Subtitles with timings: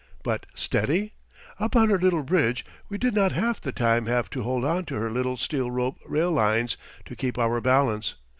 [0.23, 1.13] But steady?
[1.59, 4.83] Up on her little bridge we did not half the time have to hold on
[4.85, 8.15] to her little steel rope rail lines to keep our balance.